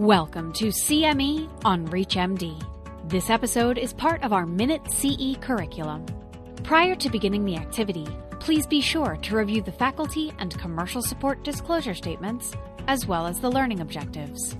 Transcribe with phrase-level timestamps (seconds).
[0.00, 2.58] Welcome to CME on ReachMD.
[3.10, 6.06] This episode is part of our Minute CE curriculum.
[6.62, 8.06] Prior to beginning the activity,
[8.38, 12.54] please be sure to review the faculty and commercial support disclosure statements,
[12.88, 14.56] as well as the learning objectives.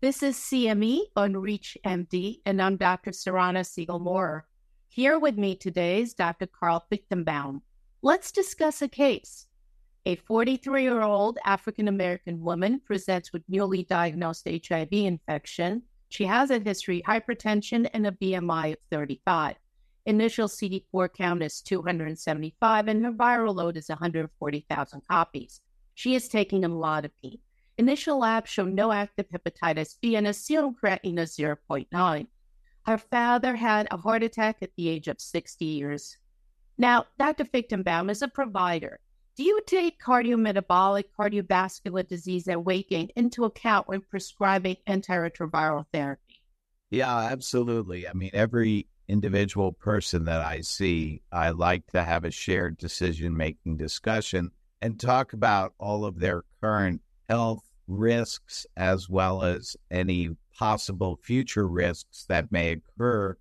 [0.00, 3.12] This is CME on ReachMD, and I'm Dr.
[3.12, 4.48] Sorana Segal-Maurer.
[4.88, 6.48] Here with me today is Dr.
[6.48, 7.60] Carl Fichtenbaum.
[8.02, 9.46] Let's discuss a case.
[10.04, 15.82] A 43 year old African American woman presents with newly diagnosed HIV infection.
[16.08, 19.54] She has a history of hypertension and a BMI of 35.
[20.06, 25.60] Initial CD4 count is 275, and her viral load is 140,000 copies.
[25.94, 27.38] She is taking a lot of amlodipine.
[27.78, 32.26] Initial labs show no active hepatitis B and a serum creatinine of 0.9.
[32.86, 36.18] Her father had a heart attack at the age of 60 years.
[36.76, 37.44] Now, Dr.
[37.44, 38.98] Fichtenbaum is a provider.
[39.34, 46.42] Do you take cardiometabolic, cardiovascular disease, and weight gain into account when prescribing antiretroviral therapy?
[46.90, 48.06] Yeah, absolutely.
[48.06, 53.34] I mean, every individual person that I see, I like to have a shared decision
[53.34, 54.50] making discussion
[54.82, 61.66] and talk about all of their current health risks as well as any possible future
[61.66, 63.36] risks that may occur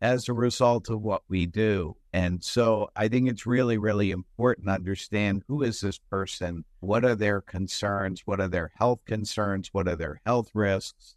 [0.00, 1.96] as a result of what we do.
[2.12, 6.64] And so I think it's really, really important to understand who is this person?
[6.80, 8.22] What are their concerns?
[8.24, 9.68] What are their health concerns?
[9.72, 11.16] What are their health risks?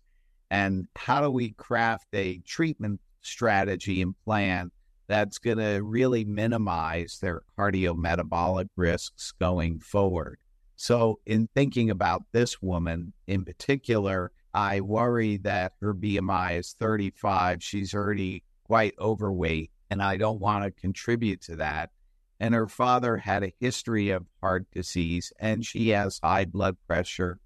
[0.52, 4.72] And how do we craft a treatment strategy and plan
[5.08, 10.40] that's going to really minimize their cardiometabolic risks going forward?
[10.76, 17.62] So, in thinking about this woman in particular, I worry that her BMI is 35.
[17.62, 21.89] She's already quite overweight, and I don't want to contribute to that.
[22.39, 27.39] And her father had a history of heart disease, and she has high blood pressure,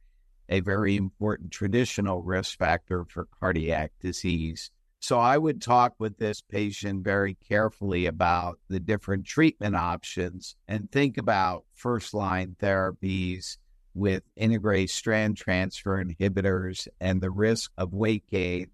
[0.50, 4.70] a very important traditional risk factor for cardiac disease.
[5.00, 10.92] So I would talk with this patient very carefully about the different treatment options and
[10.92, 13.58] think about first line therapies
[13.94, 18.68] with integrase strand transfer inhibitors and the risk of weight gain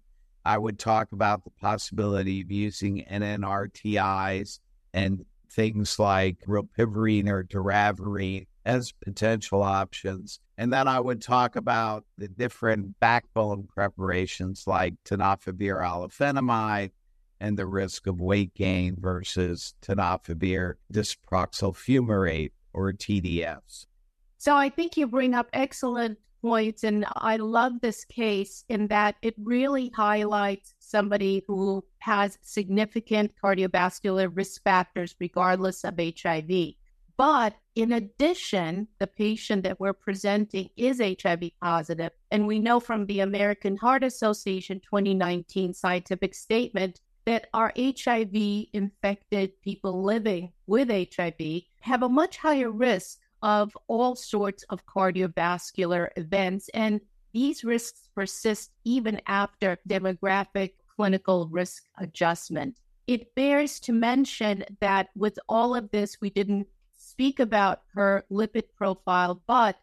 [0.44, 4.60] I would talk about the possibility of using NNRTIs
[4.92, 10.40] and things like rilpivirine or doravirine as potential options.
[10.56, 16.90] And then I would talk about the different backbone preparations like tenofovir alafenamide
[17.40, 23.86] and the risk of weight gain versus tenofovir disoproxil fumarate or TDFs.
[24.38, 26.84] So I think you bring up excellent points.
[26.84, 34.30] And I love this case in that it really highlights somebody who has significant cardiovascular
[34.34, 36.74] risk factors, regardless of HIV.
[37.16, 42.12] But in addition, the patient that we're presenting is HIV positive.
[42.30, 48.34] And we know from the American Heart Association 2019 scientific statement that our HIV
[48.72, 56.08] infected people living with HIV have a much higher risk of all sorts of cardiovascular
[56.16, 56.68] events.
[56.74, 57.00] And
[57.32, 62.78] these risks persist even after demographic clinical risk adjustment.
[63.06, 68.64] It bears to mention that with all of this, we didn't speak about her lipid
[68.76, 69.76] profile, but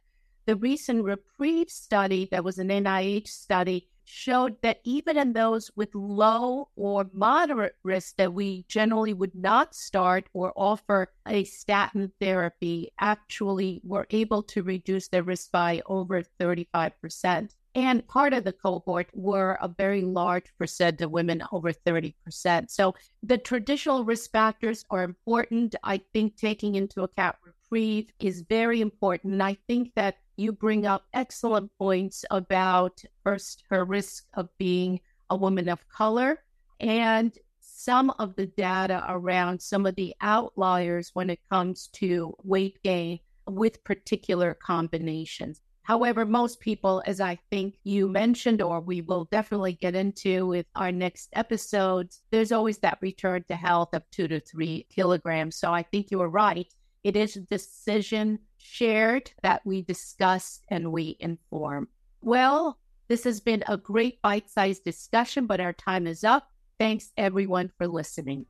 [0.46, 5.94] the recent REPRIEVE study, that was an NIH study, showed that even in those with
[5.94, 12.92] low or moderate risk that we generally would not start or offer a statin therapy
[13.00, 17.50] actually were able to reduce their risk by over 35%.
[17.76, 22.72] And part of the cohort were a very large percent of women, over 30%.
[22.72, 25.76] So the traditional risk factors are important.
[25.84, 29.34] I think taking into account REPRIEVE is very important.
[29.34, 35.00] And I think that you bring up excellent points about first her risk of being
[35.30, 36.40] a woman of color
[36.80, 42.82] and some of the data around some of the outliers when it comes to weight
[42.84, 45.62] gain with particular combinations.
[45.84, 50.66] However, most people, as I think you mentioned, or we will definitely get into with
[50.76, 55.56] our next episodes, there's always that return to health of two to three kilograms.
[55.56, 56.68] So I think you are right.
[57.06, 61.88] It is a decision shared that we discuss and we inform.
[62.22, 62.78] Well,
[63.08, 66.50] this has been a great bite sized discussion, but our time is up.
[66.80, 68.46] Thanks everyone for listening.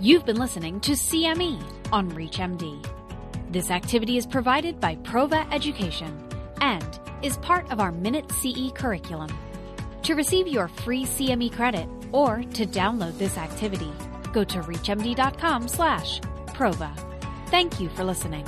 [0.00, 1.62] You've been listening to CME
[1.92, 2.84] on ReachMD.
[3.50, 6.28] This activity is provided by Prova Education
[6.60, 9.30] and is part of our Minute CE curriculum.
[10.02, 13.90] To receive your free CME credit or to download this activity,
[14.32, 16.92] go to reachmd.com slash prova.
[17.48, 18.44] Thank you for listening.